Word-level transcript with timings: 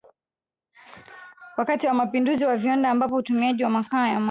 wakati 1.57 1.87
wa 1.87 1.93
mapinduzi 1.93 2.43
ya 2.43 2.57
viwanda 2.57 2.89
ambapo 2.89 3.15
utumiaji 3.15 3.63
wa 3.63 3.69
makaa 3.69 4.07
ya 4.07 4.13
mawe 4.13 4.19